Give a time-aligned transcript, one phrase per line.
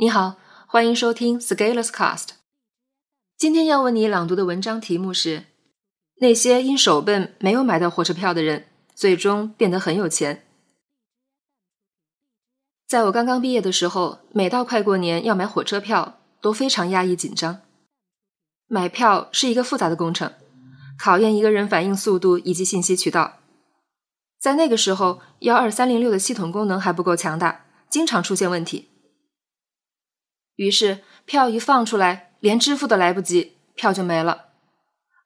[0.00, 2.28] 你好，欢迎收听 Scalers Cast。
[3.36, 5.44] 今天要为你朗读的文章题目是：
[6.22, 10.46] 那些因手笨没有买到火车票的人，最终变得很有钱。
[12.88, 17.60] 在我刚刚毕业的时候，每到快过年要买火车票，都非常压抑紧张。
[18.68, 20.32] 买票是一个复杂的工程，
[20.98, 23.40] 考验一个人反应速度以及信息渠道。
[24.38, 28.88] 在那个时候，幺二三零六的系统功能还不够强大，经常出现问题。
[30.56, 34.46] 于是票一放出来，连支付都来不及，票就没了。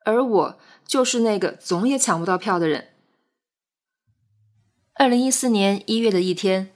[0.04, 2.88] 而我就是那个总也抢不到票的人。
[4.94, 6.70] 二零一四年一月的一天，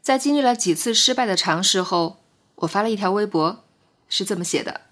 [0.00, 2.18] 在经历了几次失败的尝试后，
[2.56, 3.64] 我发了一条微博，
[4.08, 4.82] 是这么写的：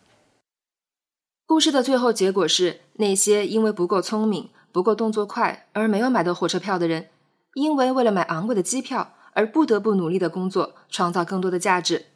[1.47, 7.11] 故事的最后结果是，那些因为不够聪明、不够动作快而没有买到火车票的人，
[7.55, 12.07] 因为为了买昂贵的机票而不得不努力的工作，创造更多的价值。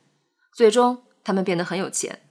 [0.56, 2.22] 最终，他们变得很有钱。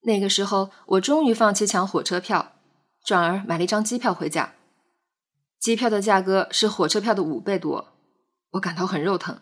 [0.00, 2.56] 那个时候，我终于放弃抢火车票，
[3.04, 4.54] 转而买了一张机票回家。
[5.60, 7.92] 机票的价格是火车票的五倍多，
[8.50, 9.40] 我感到很肉疼。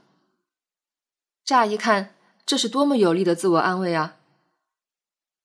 [1.43, 4.19] 乍一看，这是多么有力的自我安慰啊！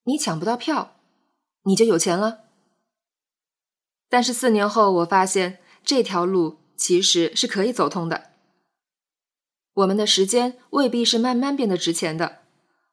[0.04, 0.98] 你抢不到票，
[1.64, 2.44] 你就有钱了。
[4.10, 8.32] 但是四年后，我发现这条路其实是可以走通的。
[9.78, 12.40] 我们的时间未必是慢慢变得值钱的，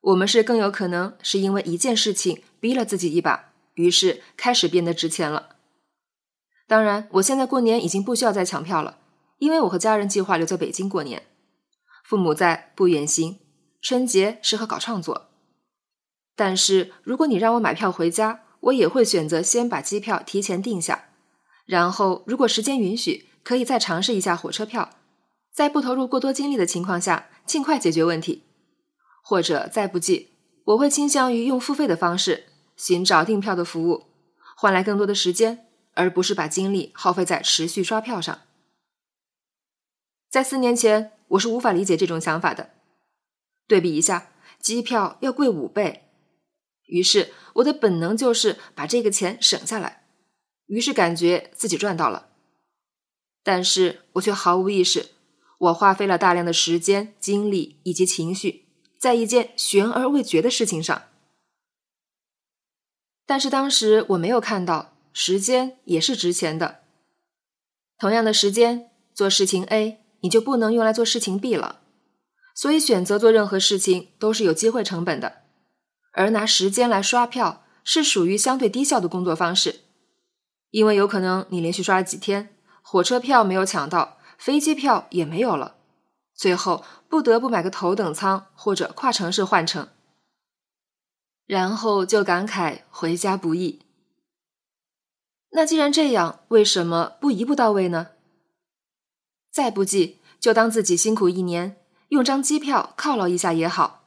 [0.02, 5.56] 我们是更有可能是因为一件事情逼了自己一把，于是开始变得值钱了。
[6.66, 8.98] 当然，我现在过年已经不需要再抢票了，
[9.38, 11.22] 因为我和家人计划留在北京过年，
[12.04, 13.38] 父母在不远行，
[13.80, 15.30] 春节适合搞创作。
[16.36, 21.06] 但是如果你让我买票回家，我也会选择先把机票提前订下，
[21.64, 24.90] 然后如果时间允许，可以再尝试一下火车票。
[25.54, 28.42] 在不投入过多精力的情况下，尽快解决问题，
[29.22, 30.30] 或者再不济，
[30.64, 32.46] 我会倾向于用付费的方式
[32.76, 34.08] 寻找订票的服务，
[34.56, 38.40] 换来更多的时间，而不是把精力耗费在持续刷票上。
[40.28, 42.70] 在四年前，我是无法理解这种想法的。
[43.68, 46.08] 对比一下，机票要贵五倍，
[46.86, 50.04] 于是我的本能就是把这个钱省下来，
[50.66, 52.30] 于是感觉自己赚到了，
[53.44, 55.10] 但是我却毫无意识。
[55.58, 58.66] 我花费了大量的时间、精力以及情绪，
[58.98, 61.02] 在一件悬而未决的事情上。
[63.26, 66.80] 但是当时我没有看到，时间也是值钱的。
[67.98, 71.80] 同样的时间做事情 A，你就不能用来做事情 B 了。
[72.54, 75.42] 所以选择做任何事情都是有机会成本的，
[76.12, 79.80] 而拿时间来刷票是属于相对低效的工作方式，
[80.70, 84.18] 因为有可能你连续刷了几天，火车票没有抢到。
[84.38, 85.76] 飞机票也没有了，
[86.34, 89.88] 最后不得不买个头等舱或者跨城市换乘，
[91.46, 93.80] 然后就感慨回家不易。
[95.50, 98.10] 那既然这样，为什么不一步到位呢？
[99.50, 101.76] 再不济，就当自己辛苦一年，
[102.08, 104.04] 用张机票犒劳一下也好。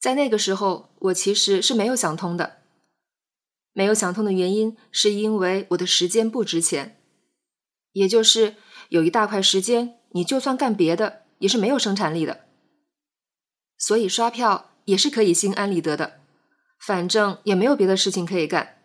[0.00, 2.62] 在那个时候，我其实是没有想通的。
[3.72, 6.99] 没有想通的原因，是因为我的时间不值钱。
[7.92, 8.56] 也就是
[8.88, 12.46] 有一大块时间，你就算干别的也是没有生产力的，
[13.78, 16.20] 所以刷票也是可以心安理得的，
[16.78, 18.82] 反正也没有别的事情可以干。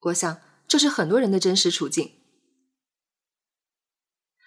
[0.00, 2.12] 我想这是很多人的真实处境。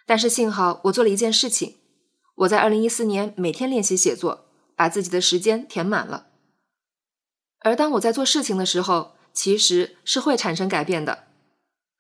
[0.05, 1.77] 但是幸好我做了一件事情，
[2.35, 6.27] 我在二零一四年每天练习写作，把自己的时间填满了。
[7.61, 11.24] 而当我在做事情的时候，其实是会产生改变的。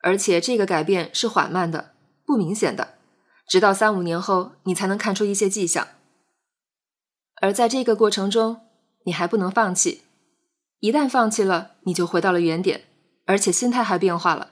[0.05, 1.95] 而且这个改变是缓慢的、
[2.27, 2.93] 不明显的，
[3.47, 5.87] 直到三五年后，你才能看出一些迹象。
[7.41, 8.61] 而在这个过程中，
[9.05, 10.03] 你还不能放弃。
[10.79, 12.85] 一旦放弃了，你就回到了原点，
[13.25, 14.51] 而且心态还变化了。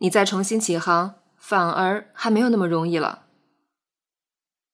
[0.00, 3.24] 你再重新起航，反而还没有那么容易了。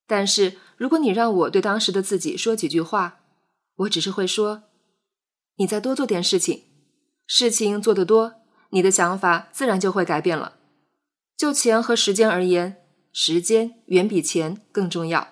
[0.09, 3.21] 但是，如果你让我对当时的自己说几句话，
[3.77, 4.65] 我只是会说：
[5.59, 6.65] 你再多做点事情，
[7.29, 8.42] 事情做得多。
[8.73, 10.57] 你的想法自然就会改变了。
[11.37, 12.83] 就钱和时间而言，
[13.13, 15.29] 时间远比钱更重要。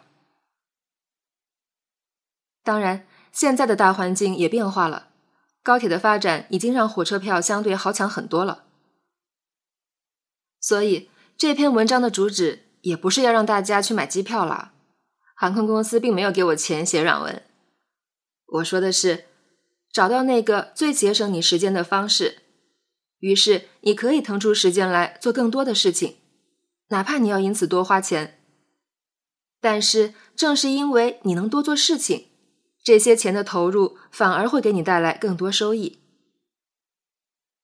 [2.62, 5.08] 当然，现在的大环境也变化了，
[5.62, 8.64] 高铁的发展已经让火车票相对好抢很多了。
[10.60, 14.72] 所以这篇文章的主旨也不是要让大家去买机票了。
[15.34, 17.42] 航空公司并没有给我钱写软文。
[18.46, 19.24] 我说的是，
[19.90, 22.42] 找到那个最节省你时间的方式。
[23.20, 26.16] 于是，你可以腾出时间来做更多的事情，
[26.88, 28.38] 哪怕你要因此多花钱。
[29.60, 32.28] 但是正是因为你能多做事情，
[32.82, 35.98] 这些钱的投入反而会给你带来更多收益。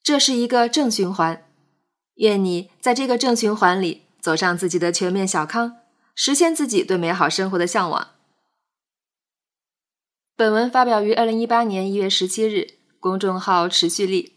[0.02, 1.42] 这是一个正循环。
[2.16, 5.78] 愿你在这个正循环里走上自己的全面小康，
[6.14, 8.12] 实现自己对美好生活的向往。
[10.36, 14.35] 本文发表于二零一八年一月十七日，公众号持续力。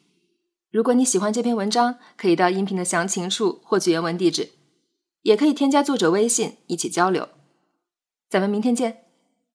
[0.71, 4.49] 如果你喜欢这篇文章，可以到音频的详情处获取原文地址，
[5.23, 7.27] 也可以添加作者微信一起交流。
[8.29, 9.08] 咱们明天见。